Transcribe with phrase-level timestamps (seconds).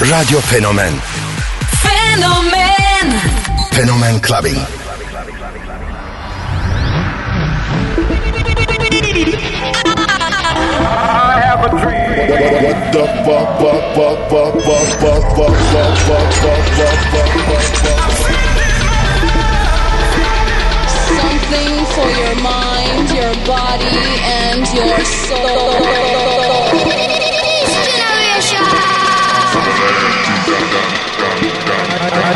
[0.00, 0.94] Radio Fenomen
[1.82, 3.10] Fenomen
[3.72, 4.54] Fenomen Clubbing.
[10.80, 12.30] I have a dream.
[12.62, 17.64] What the fuck, fuck, fuck, fuck, fuck, fuck, fuck, fuck, fuck, fuck, fuck, fuck, fuck,
[17.82, 18.06] fuck.
[21.10, 26.07] Something for your mind, your body, and your soul.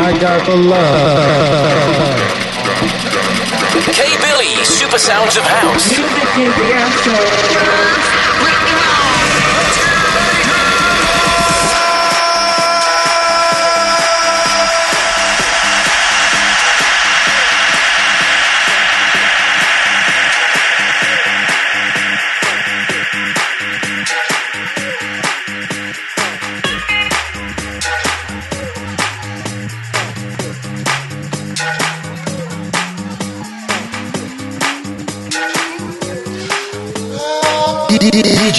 [0.01, 1.93] I got the love.
[3.93, 5.99] K Billy, Super Sounds of House.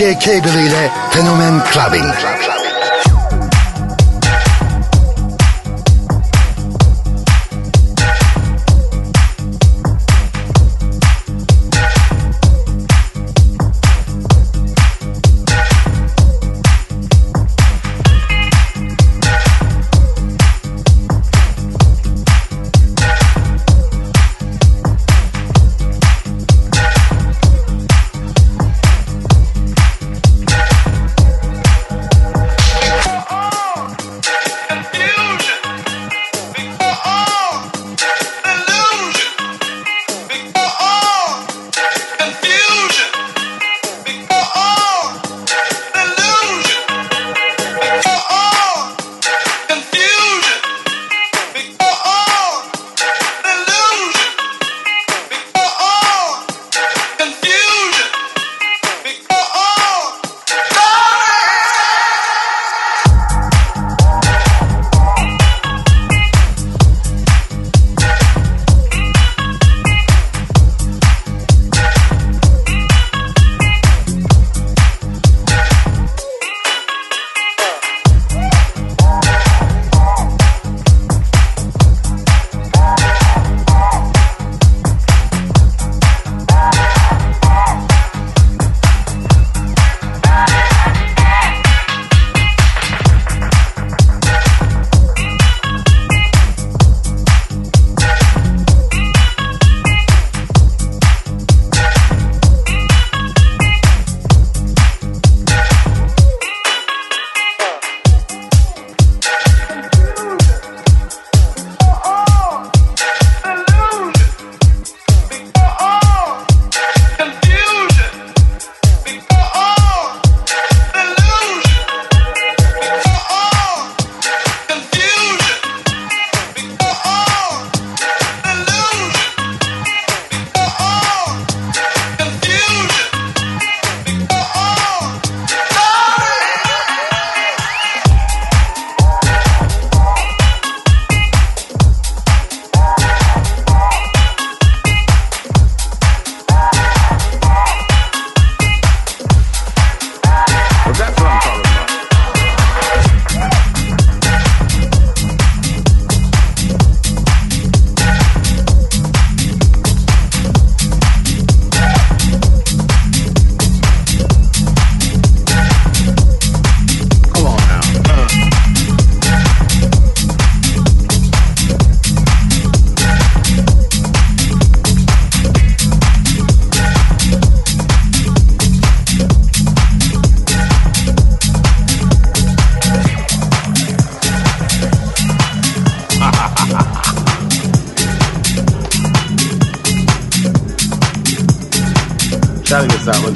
[0.05, 2.05] DJ Cable ile Fenomen Clubbing.
[2.05, 2.54] That's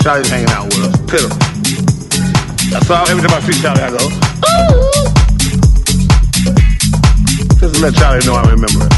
[0.08, 1.36] When Charlie's hanging out with us, pitiful.
[2.70, 3.06] That's all.
[3.10, 4.80] Every time I see Charlie, I go, ooh.
[7.60, 8.97] Just to let Charlie know I remember it.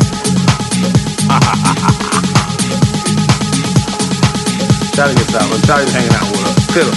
[5.01, 6.53] Charlie gets out, but Charlie's hanging out with us.
[6.75, 6.93] Fiddle.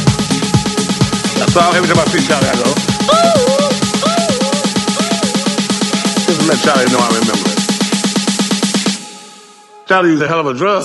[1.41, 2.69] That's why every time I see Charlie, I go,
[6.27, 7.57] just let Charlie know I remember it.
[9.89, 10.85] Charlie used a hell of a drug.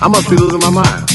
[0.00, 1.09] I must be losing my mind.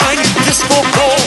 [0.00, 1.19] Fruitful, shiny disco ball.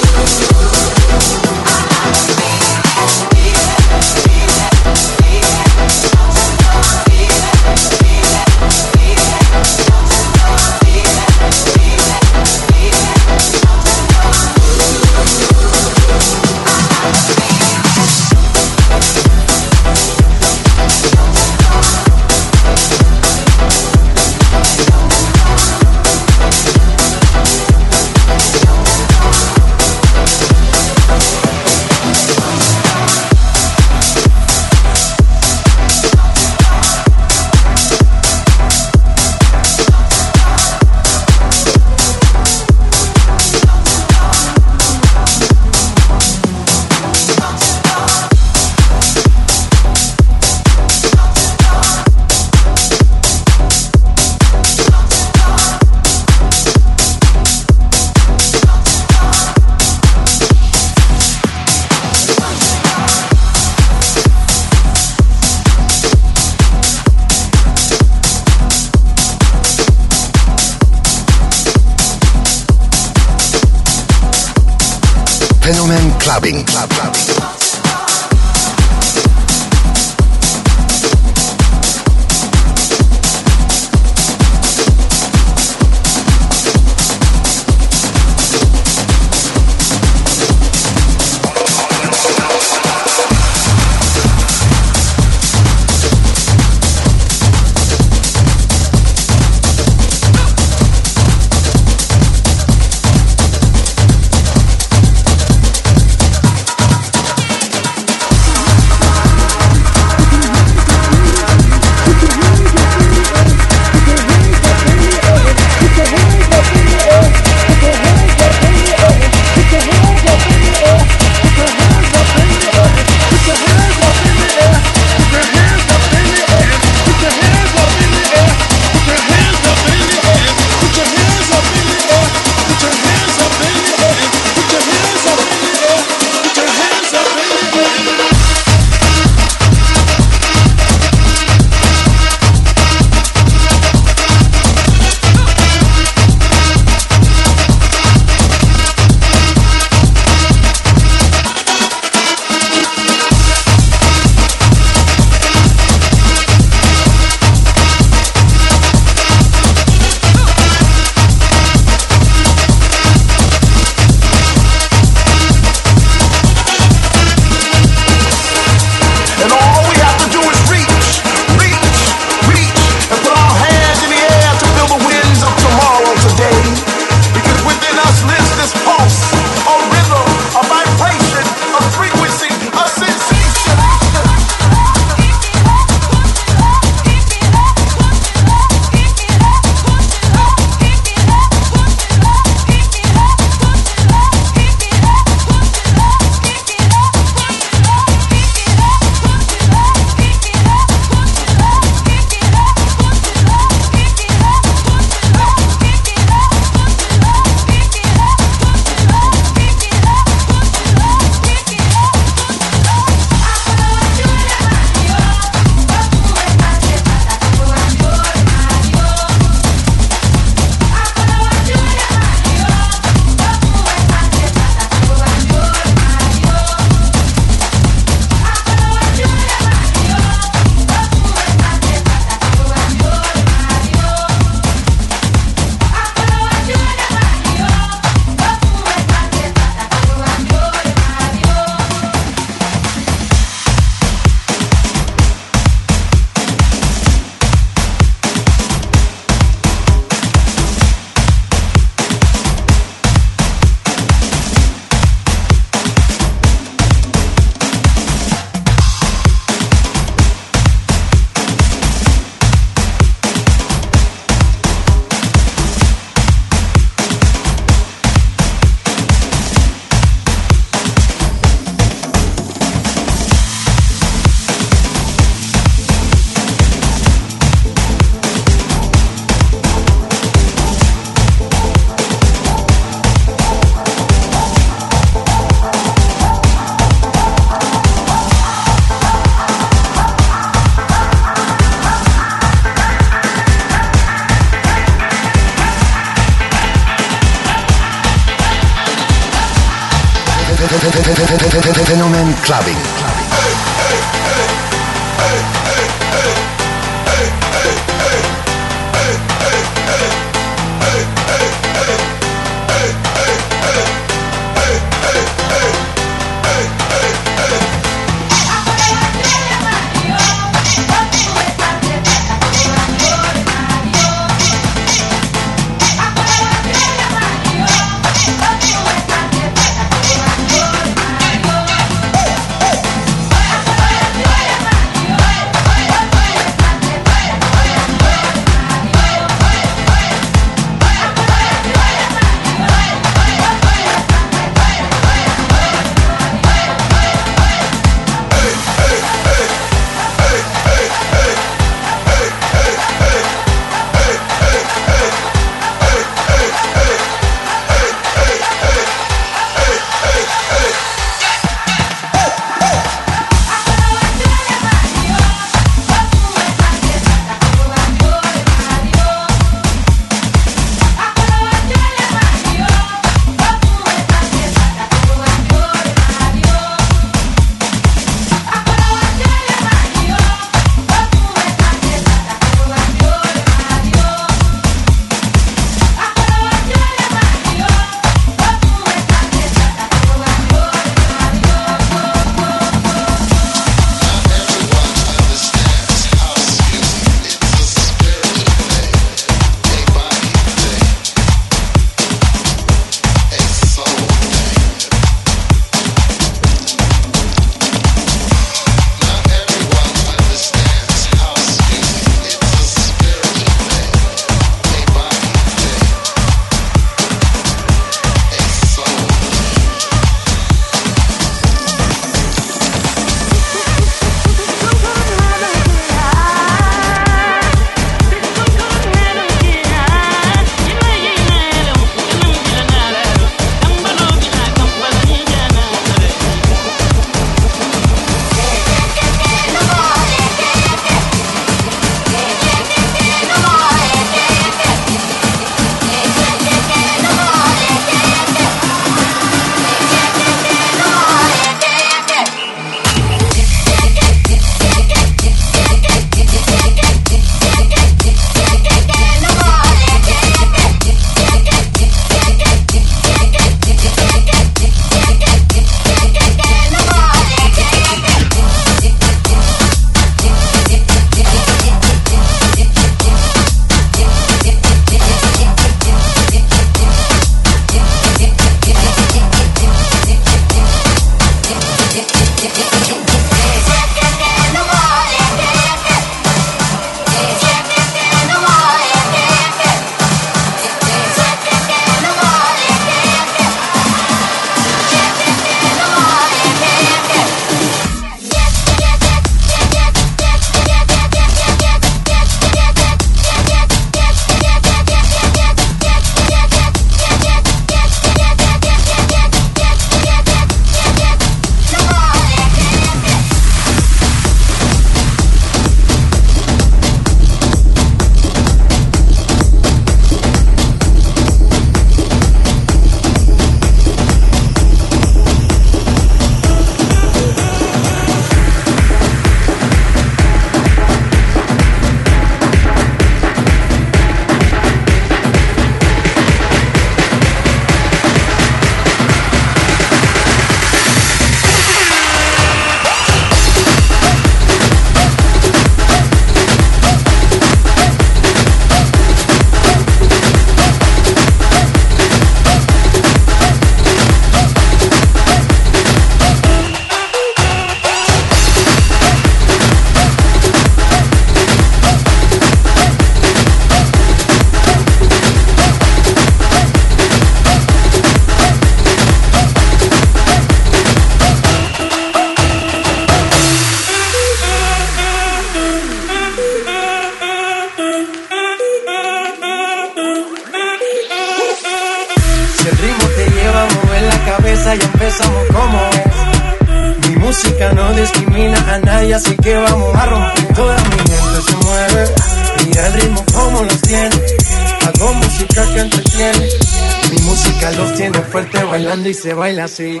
[599.20, 600.00] Se baila así.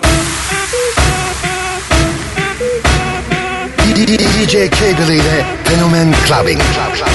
[3.94, 4.76] DJ K.
[5.64, 6.58] Fenomen Clubbing.
[6.58, 6.94] Club.
[6.94, 7.09] Club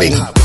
[0.00, 0.39] clubbing.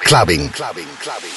[0.00, 0.48] clubbing.
[0.50, 0.86] clubbing.
[0.98, 1.30] clubbing,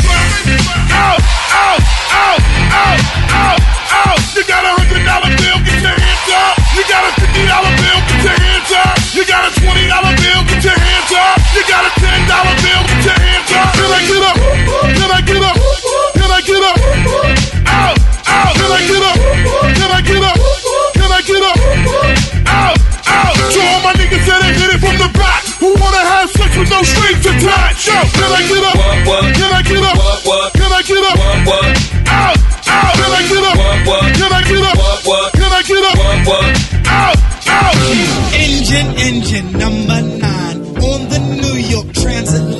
[0.00, 1.20] drop, out,
[1.52, 2.40] out, out,
[2.72, 3.00] out,
[3.30, 3.60] out,
[3.90, 4.18] out.
[4.34, 6.54] You got a hundred dollar bill, get your hands up.
[6.74, 8.96] You got a fifty dollar bill, get your hands up.
[9.14, 11.36] You got a twenty dollar bill, get your hands up.
[11.54, 13.74] You got a ten dollar bill, get your hands up.
[13.76, 14.36] Can I get up?
[14.94, 15.56] Can I get up?
[16.14, 17.39] Can I get up?
[18.80, 19.16] I get up?
[19.76, 20.36] Can I get up?
[20.96, 21.56] Can I get up?
[22.48, 22.80] Out,
[23.12, 23.36] out.
[23.36, 25.44] To all my niggas that ain't hit it from the back.
[25.60, 27.84] Who wanna have sex with no strings attached?
[27.84, 28.80] Yo, can I get up?
[29.36, 30.00] Can I get up?
[30.56, 31.18] Can I get up?
[32.08, 32.40] Out,
[32.72, 32.96] out.
[32.96, 33.60] Can I get up?
[34.16, 34.80] Can I get up?
[35.36, 36.00] Can I get up?
[36.88, 37.20] Out,
[37.52, 37.76] out.
[38.32, 42.59] Engine, engine number nine on the New York Transit.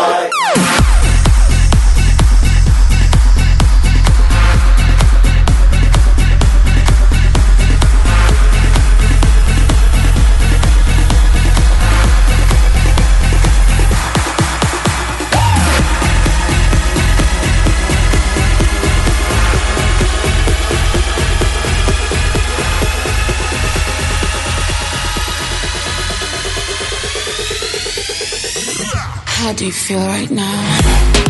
[0.00, 0.77] light.
[29.48, 31.27] How do you feel right now?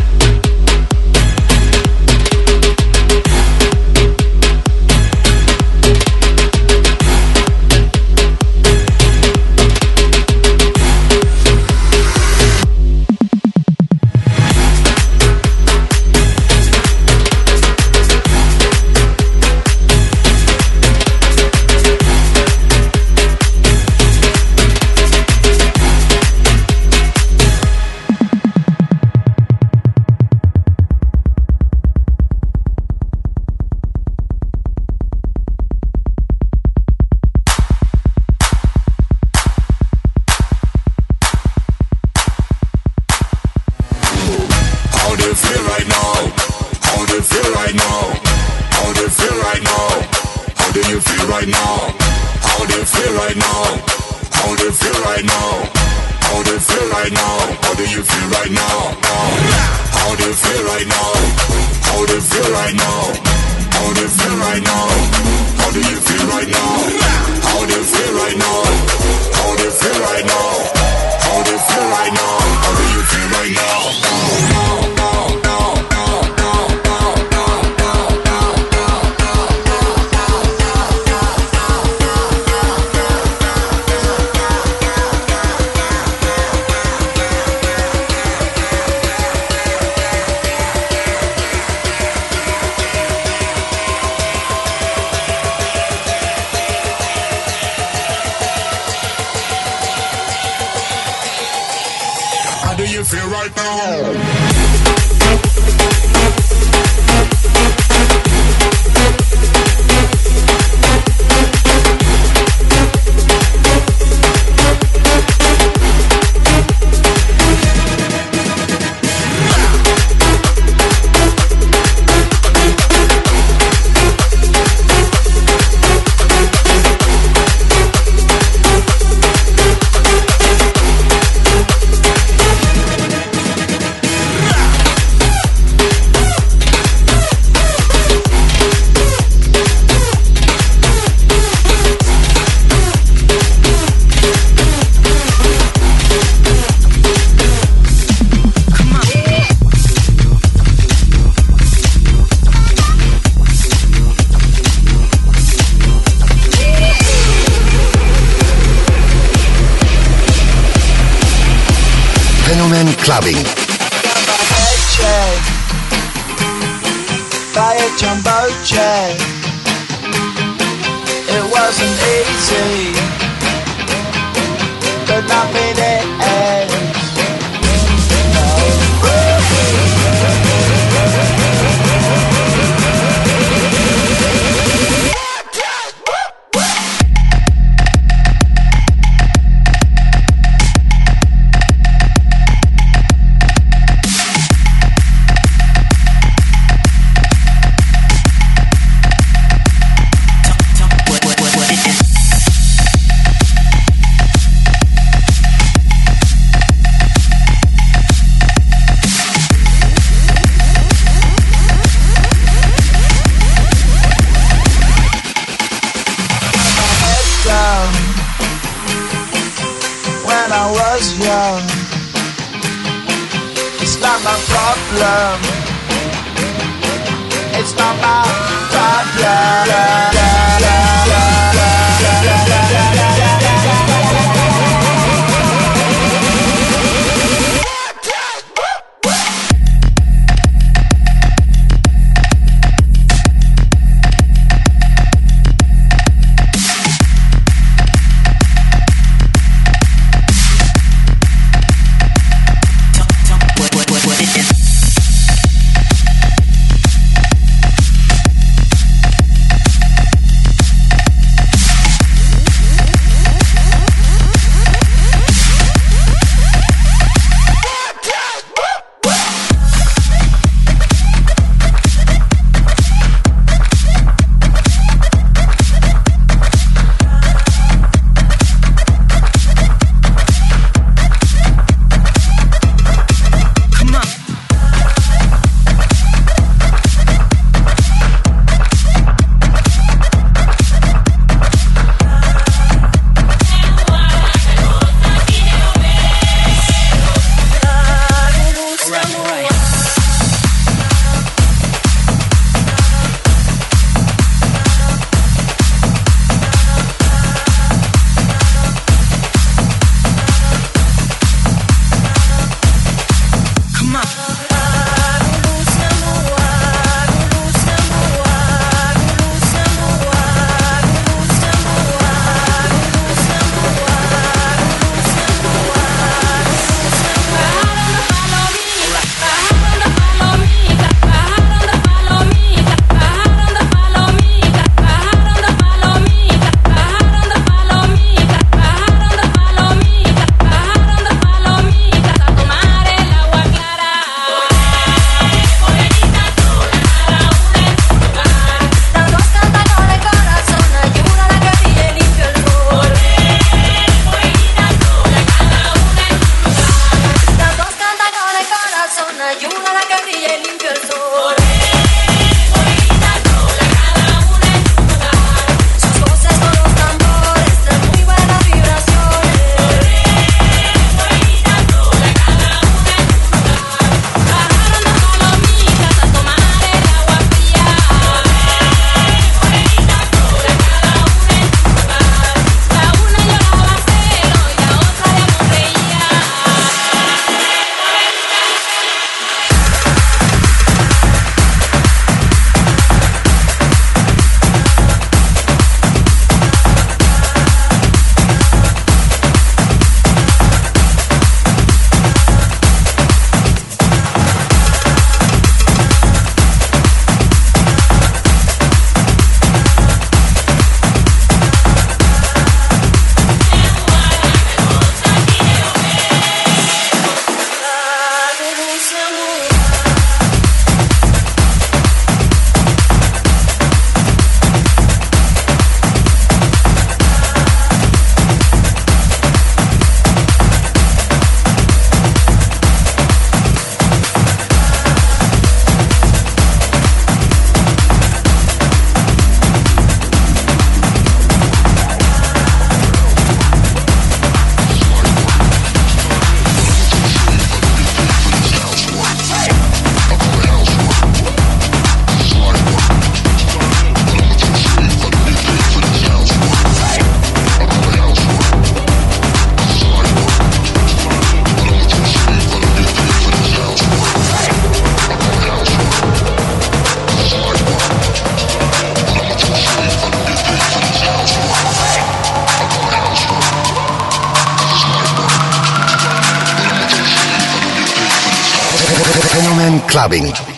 [479.99, 480.48] saben.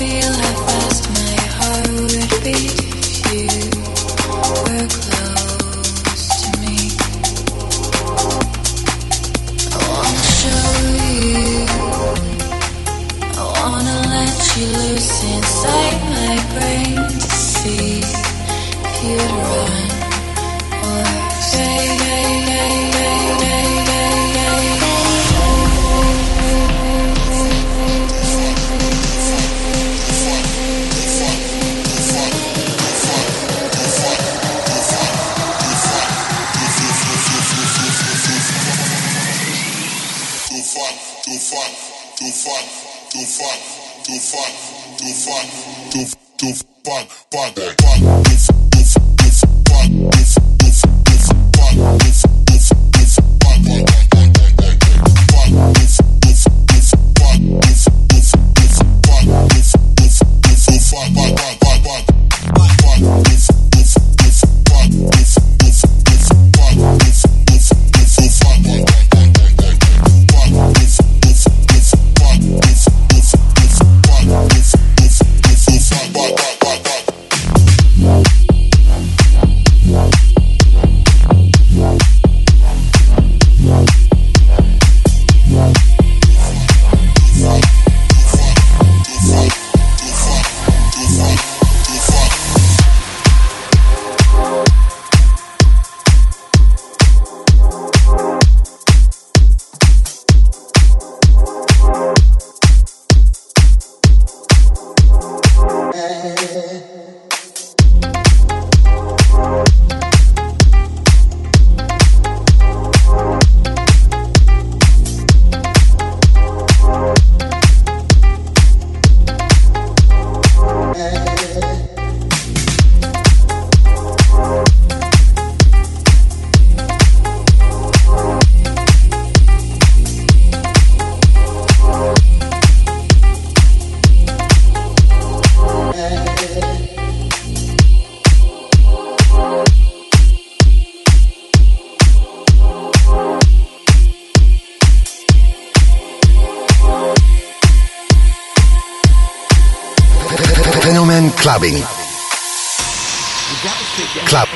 [0.00, 0.40] Clubbing.
[1.60, 2.89] clubbing.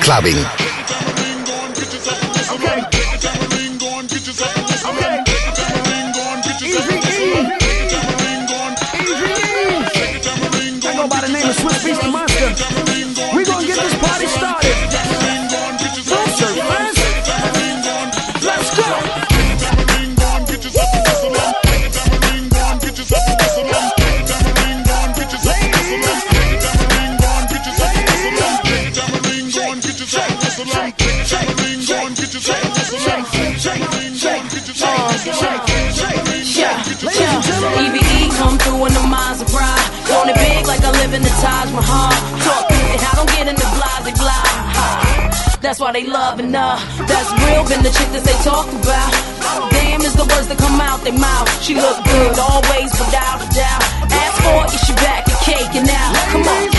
[0.05, 0.54] Clubbing.
[45.75, 46.77] That's why they loving her.
[47.09, 49.11] That's real, been the chick that they talk about.
[49.73, 51.51] Damn is the words that come out their mouth.
[51.65, 53.83] She look good, always without a doubt.
[54.07, 56.15] Ask for it, she back and cake and now.
[56.31, 56.75] Come on.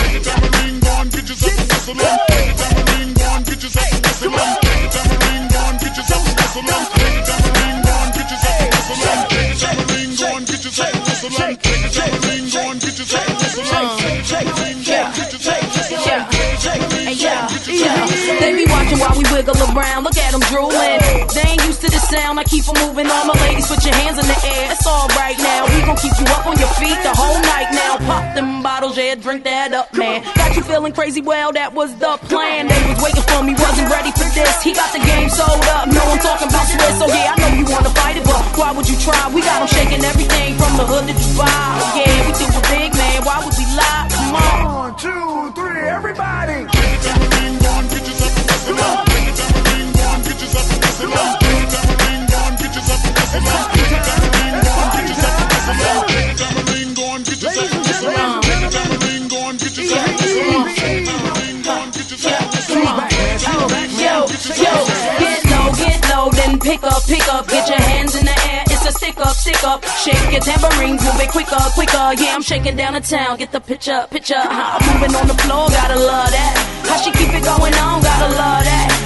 [19.14, 20.04] We wiggle around.
[20.04, 20.98] Look at them drooling.
[21.30, 22.40] They ain't used to the sound.
[22.40, 23.06] I keep them moving.
[23.06, 24.72] All my ladies, put your hands in the air.
[24.72, 25.66] It's all right now.
[25.70, 27.98] We gon' keep you up on your feet the whole night now.
[28.06, 30.24] Pop them bottles, yeah, drink that up, man.
[30.34, 31.20] Got you feeling crazy?
[31.20, 32.68] Well, that was the plan.
[32.68, 34.62] They was waiting for me, wasn't ready for this.
[34.62, 35.86] He got the game sold up.
[35.86, 36.98] No, I'm talking about Swiss.
[36.98, 39.16] So yeah, I know you wanna fight it, but why would you try?
[39.30, 42.00] We got them shaking everything from the hood to Dubai.
[42.00, 43.18] Yeah, we do a big man.
[43.22, 44.08] Why would we lie?
[44.10, 44.58] Come on.
[44.66, 46.95] One, two, three, everybody.
[66.66, 68.62] Pick up, pick up, get your hands in the air.
[68.66, 69.84] It's a stick up, stick up.
[69.84, 72.12] Shake your tambourines, move it quicker, quicker.
[72.18, 73.38] Yeah, I'm shaking down the town.
[73.38, 74.34] Get the picture, picture.
[74.36, 76.54] Huh, moving on the floor, gotta love that.
[76.88, 79.05] How she keep it going on, gotta love that.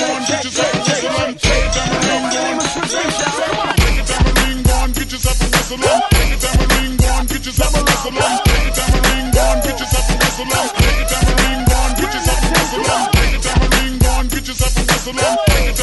[15.13, 15.73] Hey,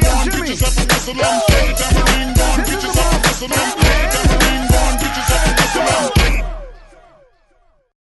[0.00, 0.10] yo,
[3.40, 3.87] Jimmy.